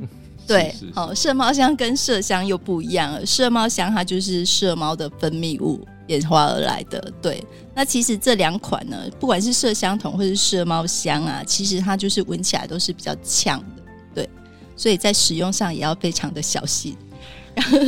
[0.46, 3.26] 对，是是是哦，麝猫香跟麝香又不一样了。
[3.26, 5.84] 麝猫香它就是麝猫的分泌物。
[6.08, 7.44] 演化而来的，对。
[7.74, 13.82] 那其实这两款呢，不管是麝香酮或是麝猫香啊，其实它就是闻起来都是比较呛的，
[14.14, 14.28] 对。
[14.76, 16.96] 所以在使用上也要非常的小心。
[17.54, 17.78] 然后，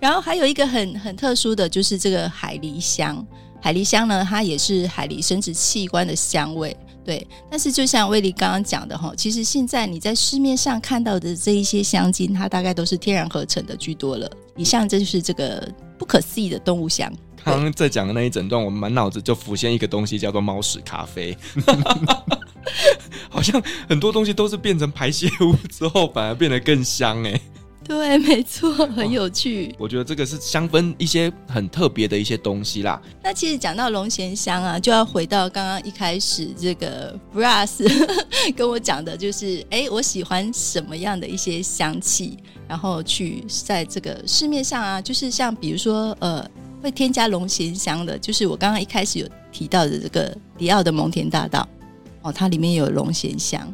[0.00, 3.24] 然后还有一个很很特殊的就是这个海狸香。
[3.60, 7.26] 海狸香呢，它也是海狸生殖器官的香味，对。
[7.50, 14.30] 但是就像威利刚刚讲的哈，其实现在你在市面上看到的这一些香精，它大概都是天然合成的居多了。
[14.56, 17.12] 以上这就是这个不可思议的动物香。
[17.44, 21.36] 刚刚在讲的那一整段，我满脑子就浮现一个东西，叫做猫屎咖啡。
[23.30, 27.40] 好像很多东西都是变成排泄物之后，反而变得更香哎。
[27.88, 29.74] 对，没错，很有趣。
[29.78, 33.00] 我觉得这个是香氛一些很特别的一些东西啦。
[33.22, 37.82] 那其实讲到龙涎香啊，就要回到刚刚一开始这个 Brass
[38.54, 42.36] 跟我讲的，就是哎，我喜欢什么样的一些香气，
[42.68, 46.46] 然后去在这个市面上啊，就是像比如说呃。
[46.80, 51.68] 会添加龙涎香的，就是我刚刚一开始有提到的这个迪奥的蒙田大道
[52.22, 53.68] 哦，它里面有龙涎香。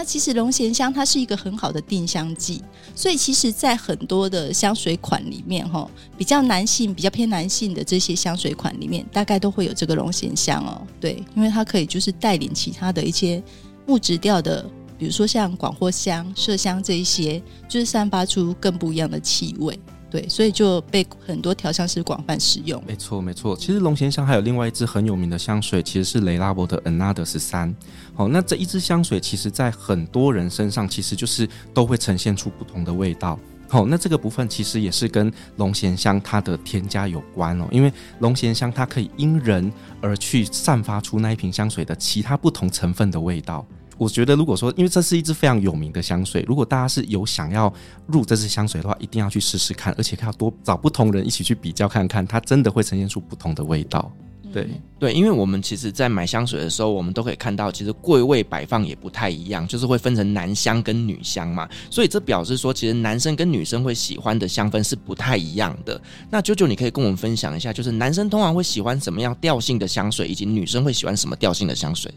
[0.00, 2.62] 那其实龙涎香它是一个很好的定香剂，
[2.94, 5.86] 所以其实，在很多的香水款里面，哈，
[6.16, 10.80] 比较男性、比较偏男性的这些香水款里面，大概都会有这个龙涎香哦。
[10.98, 13.42] 对，因为它可以就是带领其他的一些
[13.84, 14.64] 木质调的，
[14.96, 19.78] 比如说像广藿香、麝香这一些，就是散发出更不一样的气味。
[20.10, 22.82] 对，所以就被很多调香师广泛使用。
[22.86, 23.56] 没错，没错。
[23.56, 27.74] 其实龙涎香还有另外一支很有名的香水，其实是雷拉伯的 ANNA 十三。
[28.14, 33.38] 好，那这一支香水，其实在很多人身上，其实就是都会呈现出不同的味道。
[33.68, 43.64] 好，那这个部分其实也是跟龙涎香它的添加有关哦，因为龙涎香它可以因人而去散发出那一瓶香水的其他不同成分的味道。
[44.00, 47.70] 我觉得，如果说，因为这是一支非常有名的香水，如果大家是有想要
[48.06, 54.10] 入这支香水的话，一定要去试试看，而且要多找不同人一起去比较看看，它真的会呈现出不同的味道。
[54.52, 66.00] 对对，因为我们其实，在买香水的时候，我们都可以看到，其实柜位摆放也不太一样，就是会分成男香跟女香嘛，所以这表示说，其实男生跟女生会喜欢的香氛是不太一样的。
[66.28, 72.12] 那啾啾，你可以跟我们分享一下，就是男生通常会喜欢什么样调性的香水，以及女生会喜欢什么调性的香水？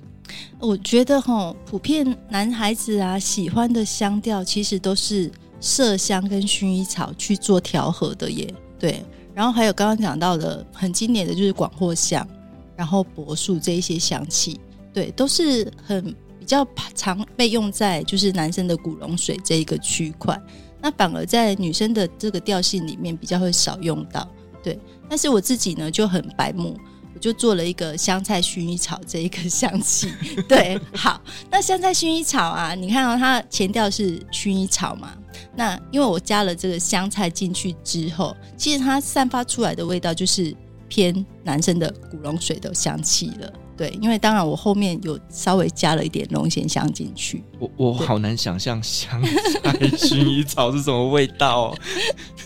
[0.60, 8.52] 我觉得哈，普遍男孩子啊喜欢的香调其实都是麝香跟薰衣草去做调和的耶。
[8.80, 12.28] 对，然后还有刚刚讲到的很经典的就是广藿香，
[12.76, 14.60] 然后柏树这一些香气，
[14.94, 20.40] 对，都是很比较常被用在就是男生的古龙水这一个区块。
[20.82, 24.28] 那反而在女生的这个调性里面比较会少用到。
[24.62, 24.78] 对，
[25.10, 26.78] 但是我自己呢就很白目。
[27.24, 30.14] 就做了一个香菜薰衣草这一个香气，
[30.46, 35.14] 对，好，那香菜薰衣草啊，你看到、哦、它前调是薰衣草嘛？
[35.56, 40.54] 那因为我加了这个香菜进去之后，其实它散发出来的味道就是
[40.90, 43.54] 偏男生的古龙水的香气了。
[43.84, 47.44] 对，因为当然我后面有稍微加了一点龙涎香进去。
[47.60, 51.78] 我我好难想象香菜薰衣草是什么味道哦。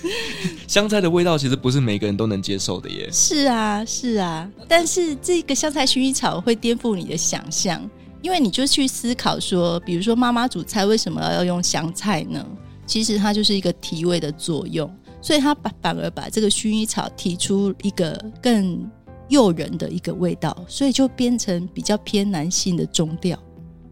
[0.67, 3.07] 香菜的味道其实不是每个人都能接受的耶。
[3.11, 7.87] 是啊，是啊，但是这个香菜薰衣草会颠覆你的想象，
[8.23, 12.43] 因为你就去思考说，比如说妈妈煮菜为什么要用香菜呢？
[12.87, 18.89] 其实它就是一个提味的作用，所以它把反而把这个薰衣草提出一个更。
[19.29, 23.37] 诱人的一个味道，所以就变成比较偏男性的中调。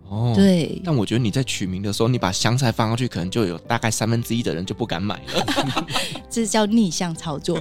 [0.08, 0.80] 哦，对。
[0.86, 5.86] 但我觉得你在取名的时候，你把香菜放上去，可能就有大概三分之一的人就不敢买了。
[6.30, 7.60] 这叫逆向操作，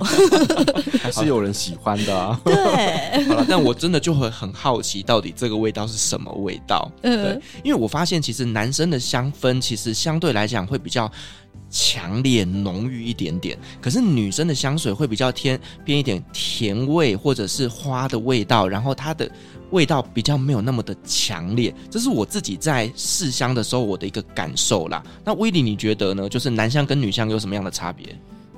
[1.01, 2.39] 还是有人喜欢的啊。
[2.45, 3.25] 对。
[3.25, 6.91] 好了，但我真的就会很好奇，到底这个味道是什么味道？
[7.03, 7.43] 嗯，对。
[7.65, 11.11] 因为我发现，其实男生的香氛其实相对来讲会比较。
[11.75, 19.29] 强烈浓郁一点点，可是女生的香水会比较偏偏一点甜味或者是花的味道，然后它的
[19.71, 25.03] 味道比较没有那么的强烈，这是我自己在试香的时候我的一个感受啦。
[25.25, 26.29] 那威利你觉得呢？
[26.29, 28.07] 就是男香跟女香有什么样的差别？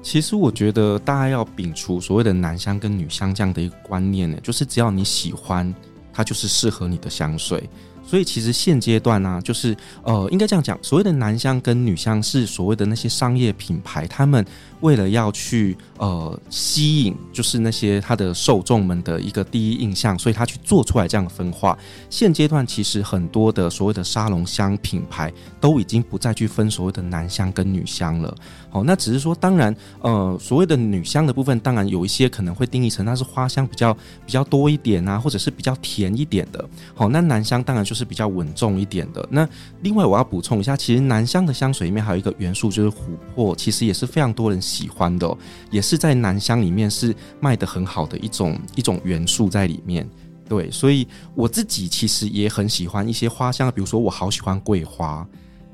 [0.03, 5.75] 其实我觉得大家要摒除所谓的男香跟女香这样的一个观念呢，就是只要你喜欢，
[6.13, 7.67] 它就是适合你的香水。
[8.07, 14.45] 所以其实现阶段呢、就是呃，应该这样讲，所谓的男香跟女香是所谓的那些商业品牌，他们
[14.81, 21.77] 为了要去呃吸引，就是那些他的受众们的一个第一印象，所以他去做出来这样的分化。
[22.09, 28.33] 现阶段其实很多的所谓的沙龙香品牌都已经不再去分所谓的男香跟女香了。
[28.71, 33.92] 好，那只是说，当然呃，所谓的女香的部分，当然有一些可能会定义成它是花香比较
[34.25, 36.64] 比较多一点啊，或者是比较甜一点的。
[36.95, 39.27] 好，那男香当然就是比较稳重一点的。
[39.31, 39.49] 那
[39.83, 45.37] 另外我要补充一下，其实南香的香水里面还有一个元素就是琥珀，其实也是非常多人喜欢的，
[45.71, 50.09] 也是在南香里面是卖的很好的一种一种元素在里面。
[50.49, 55.27] 对，所以我自己其实也很喜欢一些花香，比如说我好喜欢桂花。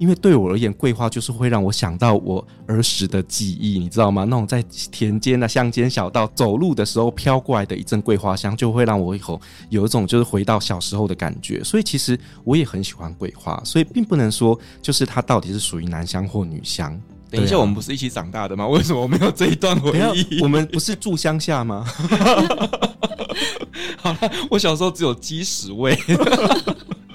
[0.03, 4.25] 因为对我而言，桂花就是会让我想到我儿时的记忆，你知道吗？
[4.25, 4.61] 那种在
[4.91, 11.63] 田间的乡间小道走路的时候飘过来的一阵桂花香，就会让我以后有一种就是回到小时候的感觉。
[11.63, 17.01] 所以其实我也很喜欢桂花，所以并不能说就是它到底是属于男香或女香。
[17.31, 18.67] 等一下，我们不是一起长大的吗？
[18.67, 20.43] 为什么我没有这一段回忆？
[20.43, 21.87] 我们不是住乡下吗？
[23.99, 24.19] 好了，
[24.51, 25.97] 我小时候只有鸡屎味。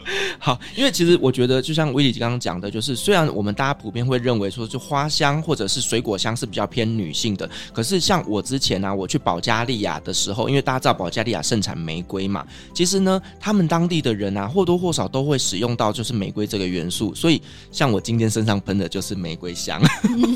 [0.39, 19.81] 好，因为其实我觉得，就像威利刚刚讲的，就是虽然我们大家普遍会认为说，就花香或者是水果香是比较偏女性的，可是像我之前呢、啊，我去保加利亚的时候，因为大家知道保加利亚盛产玫瑰嘛，其实呢，他们当地的人啊，或多或少都会使用到就是玫瑰这个元素，所以像我今天身上喷的就是玫瑰香，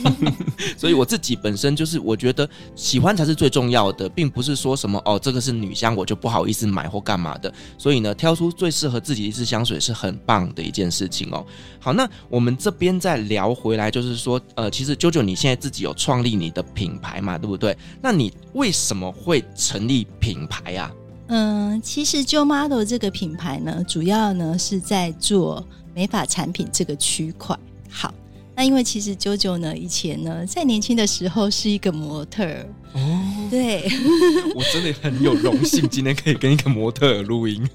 [0.77, 9.91] 所以我自己本身就是我觉得喜欢才是最重要的，并不是说什么哦，这个是女香我就不好意思买或干嘛的，所以呢，挑出最适合自己一支香香水是。
[10.01, 11.45] 很棒的一件事情哦。
[11.79, 17.77] 好，那我们这边再聊回来，就是说，呃，其实 JoJo 你现在自己有创立你的品牌嘛，对不对？
[18.01, 20.91] 那你为什么会成立品牌啊？
[21.27, 27.55] 嗯，其实 Jo Model 这个品牌呢，主要呢是在做美发产品这个区块。
[27.87, 28.11] 好。
[28.55, 33.83] 那因为其实 JoJo 呢，以前呢在年轻的时候是一个模特儿哦，对，
[34.55, 37.67] 我真的很有荣幸今天可以跟一个模特录音。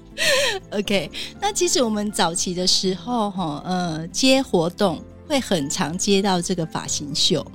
[0.71, 1.09] OK，
[1.41, 7.45] 那其实我们早期的时候哈，呃，接活动会很常接到这个发型秀，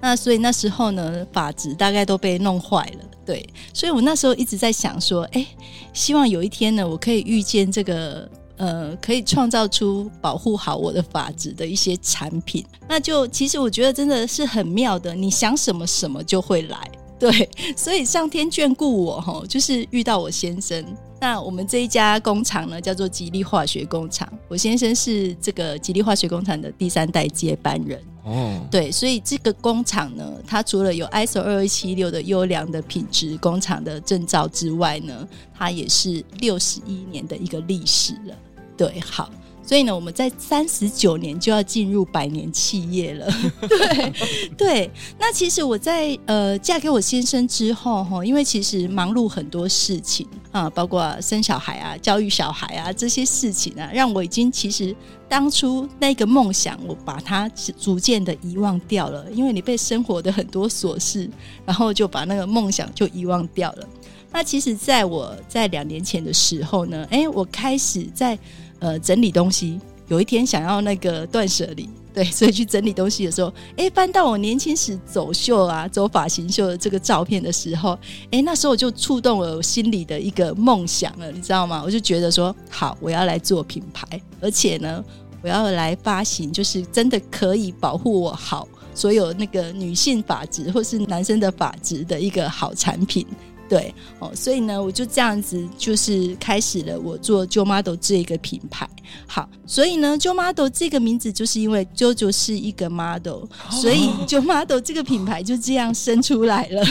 [0.00, 5.46] 那所以那时候呢发质大概都被弄坏了，对，所以我那时候一直在想说，哎，
[5.92, 8.28] 希望有一天呢，我可以遇见这个。
[8.56, 15.12] 呃，可以创造出保护好我的发质的一些产品，那就其实我觉得真的是很妙的。
[15.12, 16.88] 你想什么，什么就会来，
[17.30, 20.84] 对， 所以上天眷顾我哈，就是遇到我先生。
[21.20, 27.98] 那我们这一家工厂呢，叫做吉利化学工厂，我先生是这个吉利化学工厂的第三代接班人。
[28.24, 38.36] 哦，对，所以这个工厂呢，它除了有 ISO 二二七六的优良的品质工厂的证照之外呢，它也是六十一年的一个历史了。
[38.76, 39.30] 对，好。
[39.66, 43.26] 所以呢，我们在三十九年就要进入百年企业了。
[43.66, 44.12] 对
[44.58, 54.94] 对，那其实我在呃嫁给我先生之后哈，因为其实忙碌很多事情啊，包括生小孩啊、教育小孩啊这些事情啊，让我已经其实
[55.28, 57.48] 当初那个梦想，我把它
[57.78, 59.30] 逐渐的遗忘掉了。
[59.32, 61.28] 因为你被生活的很多琐事，
[61.64, 63.88] 然后就把那个梦想就遗忘掉了。
[64.30, 68.38] 那其实在我在两年前的时候呢，哎，我开始在。
[68.84, 77.98] 呃，整理东西，有一天想要那个断舍离， 对，所以去整理东西的时候，哎，翻到我年轻时走秀啊，走发型秀的这个照片的时候，
[78.30, 81.80] 哎，那时候我就触动了我心里的一个梦想了，你知道吗？
[81.82, 85.02] 我就觉得说，好，我要来做品牌，而且呢，
[85.40, 93.26] 我要来发行，就是真的可以保护我好所有那个女性发质或是男生的发质的一个好产品。
[93.68, 98.88] 对哦，所以呢，我就这样子，就是开始了我做 Jo Model 这个品牌。
[99.26, 106.82] 好，所以呢，Jo Model 这个名字就是因为 JoJo 是一个 model，所以 Jo Model 这个品牌就这样生出来了。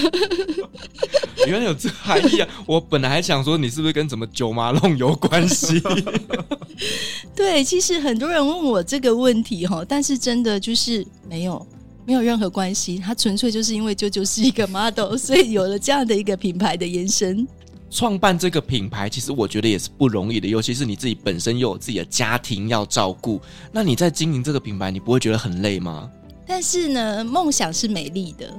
[1.47, 2.47] 原来有这含义啊！
[2.65, 5.81] 我本来还想说，你是不是跟什么九马龙有关系？
[7.35, 11.65] 对，其实很多人问我这个问题哈，但是真的就是没有。
[12.05, 17.47] 没有任何关系，它纯粹就是因为 JoJo 是一个 model， 所以有了这样的一个品牌的延伸。
[17.89, 23.39] 创办这个品牌，其实我觉得也是不容易的，尤其是你自己本身又有自己的家庭要照顾。
[23.71, 26.09] 那你在经营这个品牌，你不会觉得很累吗？
[26.45, 28.51] 但是呢，梦想是美丽的。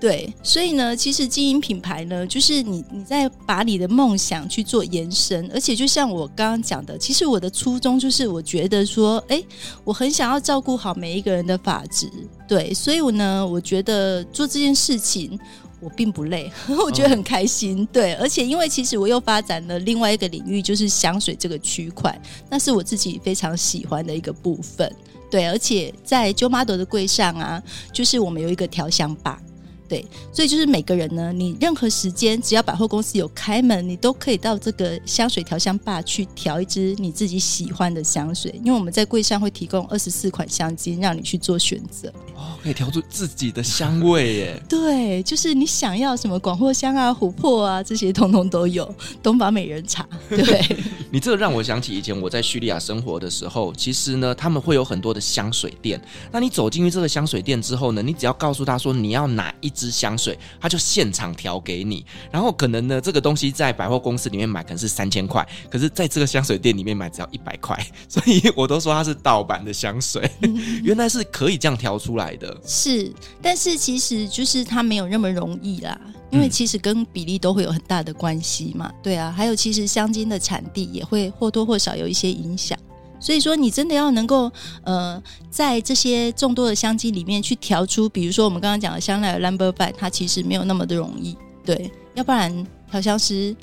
[0.00, 9.42] 对，所以呢，其实经营品牌呢，就是你你在把你的梦想去做延伸，而且就像我刚刚讲的，其实我的初衷就是，我觉得说，哎，
[9.82, 12.10] 我很想要照顾好每一个人的发质，
[12.46, 15.38] 对，所以我呢，我觉得做这件事情
[15.80, 16.52] 我并不累，
[16.84, 22.14] 我觉得很开心，对，而且因为其实我又发展了另外一个领域，就是香水这个区块，
[22.50, 24.94] 那是我自己非常喜欢的一个部分，
[25.30, 29.40] 对，而且在 Jo Model 的柜上啊，就是我们有一个调香吧。
[29.88, 38.54] 对，所以就是每个人呢，你任何时间只要百货公司有开门，你都可以到这个香水调香吧去调一支你自己喜欢的香水。
[38.64, 42.08] 因为我们在柜上会提供二十四款香精，让你去做选择。
[42.34, 44.62] 哦，可以调出自己的香味耶。
[44.68, 48.92] 对，就是你想要什么广藿香啊、琥珀啊这些，通通都有。
[49.22, 50.76] 东方美人茶，对。
[51.10, 56.00] 你这个让我想起以前我在叙利亚生活的时候，其实呢，他们会有很多的香水店。
[56.32, 62.06] 那你走进去这个香水店之后呢，你只要告诉他说你要哪一支香水，他就现场调给你。
[62.30, 70.30] 然后可能呢，这个东西在百货公司里面买可能是三千块，可是在这个香水店里面买只要一百块， 所以我都说它是盗版的香水。
[70.82, 72.56] 原来是可以这样调出来的。
[72.64, 73.12] 是，
[73.42, 76.00] 但是其实就是它没有那么容易啦，
[76.30, 78.90] 因为其实跟比例都会有很大的关系嘛。
[79.02, 82.78] 对啊，还有其实香精的产地也会或多或少有一些影响。
[83.24, 84.52] 所以说，你真的要能够，
[84.82, 92.66] 呃，在这些众多的香精里面去调出，比如说我们刚刚讲的香奈儿 Number Five，它其实没有那么的容易，对，要不然。
[92.94, 93.54] 调香师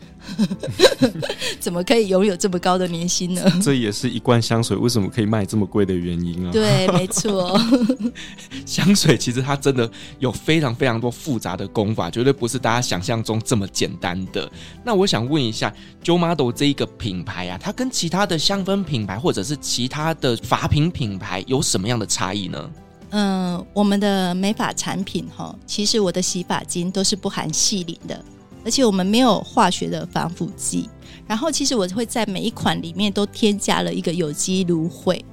[1.57, 3.41] 怎么可以拥有这么高的年薪呢？
[3.63, 6.51] 这也是一罐香水为什么可以卖这么贵的原因啊！
[6.51, 7.57] 对，没错，
[8.65, 14.51] 香水其实它真的有非常非常多复杂的功法，绝对不是大家想象中这么简单的。
[14.84, 15.73] 那我想问一下
[16.03, 22.69] ，Jo Model 这一个品牌啊，它跟其他的香氛品牌或者是其他的法品品牌有什么样的差异呢？
[23.11, 28.25] 嗯，我们的美发产品哈，其实我的洗发精都是不含细磷的。
[28.64, 30.89] 而且我们没有化学的防腐剂。
[31.28, 35.24] 然后，其实我会在每一款里面都添加了一个有机芦荟。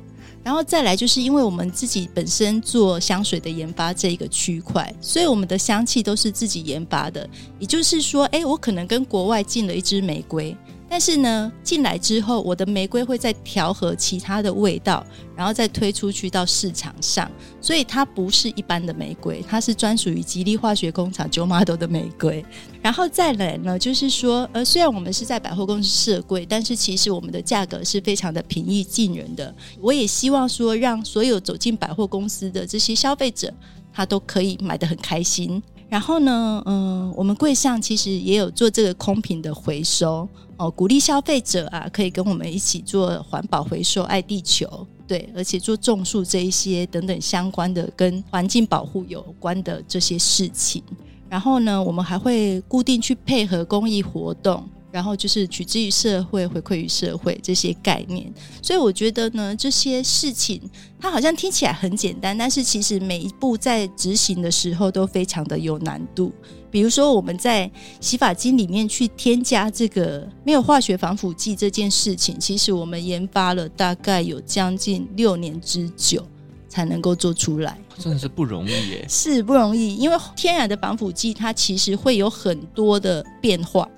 [0.45, 7.29] 然后再来，就是因为我们自己本身做香水的研发这一个区块，所以我们的香气都是自己研发的。
[7.59, 10.57] 也就是说，哎，我可能跟国外进了一支玫瑰。
[10.91, 15.05] 但是呢，进来之后，我的玫瑰会再调和其他的味道，
[15.37, 17.31] 然后再推出去到市场上，
[17.61, 22.45] 所以它不是一般的玫瑰，它是专属于吉利化学工厂 Jo Mardo 的玫瑰。
[22.81, 29.55] 然后再来呢，就是说，呃，虽然我们是在百货公司设柜，但是其实我们的价格是非常的平易近人的。
[29.81, 33.53] 我也希望说，让所有走进百货公司的这些消费者，
[33.93, 35.63] 他都可以买得很开心。
[35.89, 50.83] 然后呢，嗯、我们柜上其实也有做这个空瓶的回收哦，鼓励消费者啊，可以跟我们一起做环保回收，爱地球，对，而且做种树这一些等等相关的跟环境保护有关的这些事情。
[51.31, 54.63] 然后呢，我们还会固定去配合公益活动。
[54.91, 58.33] 然后就是取之于社会，回馈于社会这些概念，
[58.63, 60.61] 所以我觉得呢，这些事情
[60.99, 66.33] 它好像听起来很简单，但是其实每一步在执行的时候都非常的有难度。
[66.71, 67.71] 比如说我们在
[68.01, 76.27] 洗发精里面去添加这个没有化学防腐剂这件事情，其实我们研发了大概有将近六年之久
[76.69, 83.89] 才能够做出来，真的是不容易耶，是不容易，因为天然的防腐剂它其实会有很多的变化。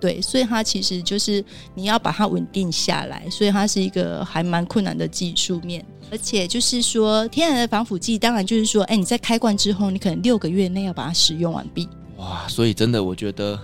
[0.00, 1.44] 对，所以它其实就是
[1.74, 5.84] 你要把它稳定下来，所以它是一个还蛮困难的技术面。
[6.10, 11.88] 而且就是说，天然的防腐剂，当然就是说，哎，你在开罐之后，你可能六个月内要把它使用完毕。
[12.16, 13.56] 哇，所以真的，我觉得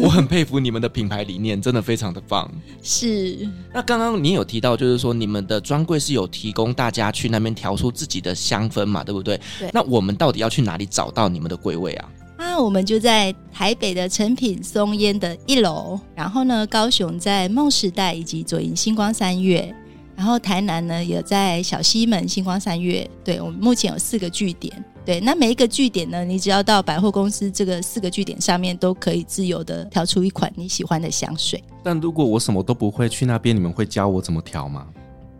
[0.00, 2.50] 我很佩服你们的品牌理念，真的非常的棒。
[2.82, 3.48] 是。
[3.72, 9.40] 那刚刚你有提到，就是说你们的专柜是有提供大家去那边调出自己的香氛嘛，对不对？
[9.60, 9.70] 对。
[9.72, 12.10] 那我们到底要去哪里找到你们的柜位啊？
[12.56, 19.74] 那我们就在台北的诚品松烟的一楼，然后呢，高雄在梦时代以及左营星光三月，
[20.14, 23.10] 然后台南呢也在小西门星光三月。
[23.24, 24.72] 对，我们目前有四个据点。
[25.04, 31.60] 对，那每一个据点呢，你只要到百货公司这个四个据点上面，都可以自由的调出一款你喜欢的香水。
[31.82, 34.86] 但如果我什么都不会，去那边你们会教我怎么调吗？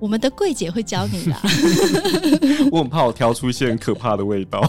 [0.05, 1.34] 我们的柜姐会教你的。
[2.70, 4.61] 我很怕我调出一些很可怕的味道。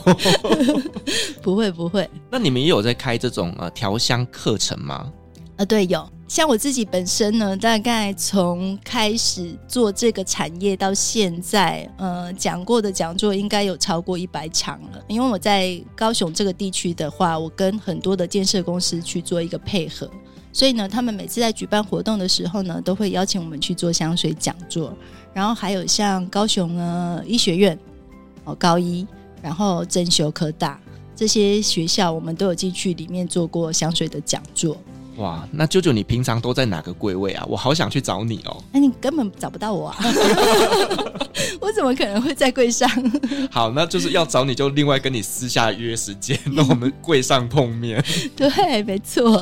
[1.44, 2.10] 不会不会。
[2.32, 4.96] 那你们也有在开这种呃调香课程吗？
[4.96, 6.10] 啊、呃，对，有。
[6.30, 15.04] 像我自己本身呢，大概从开始做这个产业到现在，呃，讲过的讲座应该有超过一百场了。
[15.10, 20.10] 因为我在高雄这个地区的话，我跟很多的建设公司去做一个配合。
[20.54, 24.94] 所以呢，他们每次在举办活动的时候呢，都会邀请我们去做香水讲座。
[25.36, 27.78] 然后还有像高雄呢医学院
[28.46, 29.06] 哦，高一，
[29.42, 30.80] 然后正修科大
[31.14, 34.78] 这些学校，我们都有进去里面做过香水的讲座。
[35.18, 37.46] 哇，那舅舅，你平常都在哪个柜位啊？
[37.48, 38.62] 我好想去找你哦。
[38.74, 39.98] 那、哎、你根本找不到我啊！
[41.62, 42.90] 我怎么可能会在柜上？
[43.50, 48.04] 好，那就是要找你就另外跟你私下约时间， 那我们柜上碰面。
[48.36, 49.42] 对，没错。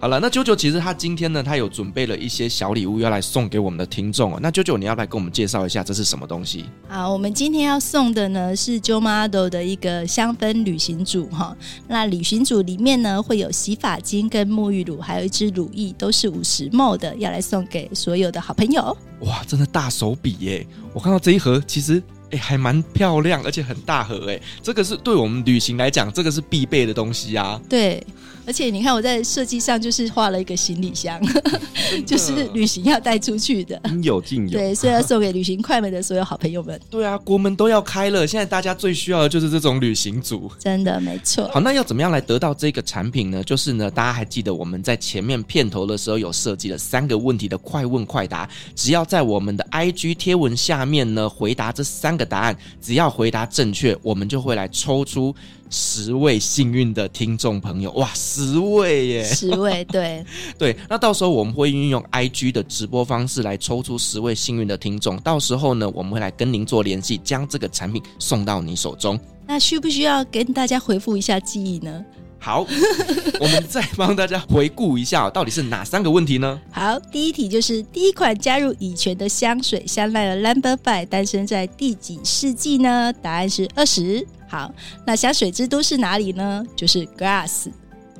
[0.00, 4.38] 好了，那舅舅其实他今天呢，他有准备了一些小礼物要来送给我们的听众哦。
[4.40, 6.64] 那舅舅，你要来跟我们介绍一下这是什么东西？
[6.88, 11.54] 好，我们今天要送的呢是 Jo Mardo 的一个香氛旅行组哈。
[11.86, 15.01] 那旅行组里面呢会有洗发精跟沐浴乳。
[15.02, 18.96] 还有一支乳液，都是五十 ml 的，要来送给所有的好朋友。
[19.20, 20.66] 哇，真的大手笔耶！
[20.94, 27.60] 我看到这一盒，其实哎还蛮漂亮，而且很大盒哎，这个是对我们旅行来讲，这个是必备的东西啊。
[27.68, 28.02] 对。
[28.44, 31.20] 而且你看，我在设计上就是画了一个行李箱，
[32.04, 34.58] 就是旅行要带出去的，应有尽有。
[34.58, 36.78] 对，所以要送给旅行快门的所有好朋友们。
[36.90, 40.50] 对啊，国门都要开了，现在大家最需要的就是这种旅行组。
[40.58, 41.48] 真的，没错。
[41.52, 43.42] 好，那要怎么样来得到这个产品呢？
[43.44, 55.32] 就是呢，大家还记得我们在前面片头的时候有设计了三个问题的快问快答，只要在我们的 IG 贴文下面呢回答这三个答案，只要回答正确，我们就会来抽出。
[55.74, 59.24] 十位幸运的听众朋友，哇，十位耶！
[59.24, 60.22] 十位，对
[60.58, 60.76] 对。
[60.86, 69.18] 那到时候我们会运用 IG 的直播方式来抽出十位幸运的听众，到时候呢，我们会来跟您做联系，将这个产品送到你手中。
[69.46, 72.04] 那需不需要跟大家回复一下记忆呢？
[72.44, 72.66] 好，
[73.38, 76.60] 我们再帮大家回顾一下，到底是哪三个问题呢？
[76.72, 83.12] 好，第一题就是第一款加入乙醛的香水香奈儿 Number Five 诞生在第几世纪呢？
[83.22, 84.26] 答案是二十。
[84.48, 84.74] 好，
[85.06, 86.64] 那香水之都是哪里呢？
[86.74, 87.68] 就是 Grass。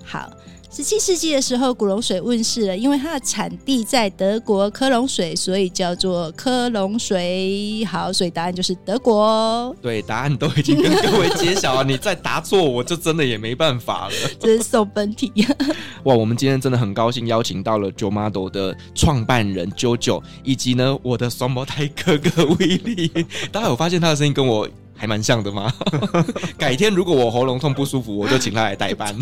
[0.04, 0.30] 好，
[0.74, 7.84] 十七世纪的时候，古龙水问世了，因为它的产地在德国科隆水，所以叫做科隆水。
[7.84, 9.76] 好，所以答案就是德国。
[9.82, 14.14] 对，答案都已经跟各位揭晓了，你再答错，我就真的也没办法了。
[14.40, 15.30] 这是送分题。
[16.04, 23.08] 哇，我们今天真的很高兴邀请到了 j o m a d o 的创办人 JoJo，以及呢我的双胞胎哥哥威利。
[23.52, 24.66] 大家有发现他的声音跟我
[25.02, 25.68] 还蛮像的吗？
[26.56, 29.12] 改天如果我喉咙痛不舒服，我就请他来代班。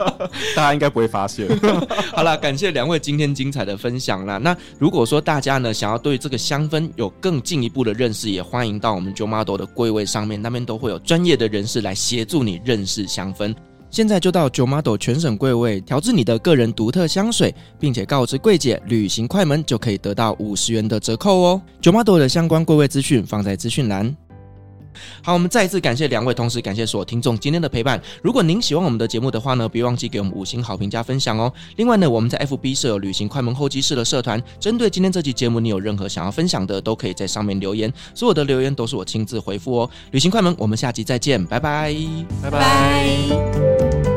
[0.56, 1.46] 大家应该不会发现。
[2.10, 4.38] 好了，感谢两位今天精彩的分享啦。
[4.38, 13.54] 那如果说大家呢想要对这个香氛有更进一步的认识，也欢迎到我们 JoModel 的柜位上面，那边都会有专业的人士来协助你认识香氛。
[13.90, 21.60] 现在就到 JoModel 全省柜位调制你的个人独特香水，并且告知柜姐旅行快门，就可以得到五十元的折扣哦。
[21.82, 24.16] JoModel 的相关柜位资讯放在资讯栏。
[25.22, 28.00] 好，我们再一次感谢两位，同时感谢所有听众今天的陪伴。
[28.22, 31.52] 如果您喜欢我们的节目的话呢，别忘记给我们五星好评加分享哦。
[31.76, 39.90] 另外呢，我们在 FB 设有旅行快门候机室的社团，针对今天这期节目，你有任何想要分享的，都可以在上面留言，所有的留言都是我亲自回复哦。
[40.10, 41.94] 旅行快门，我们下集再见，拜拜，
[42.42, 44.15] 拜拜。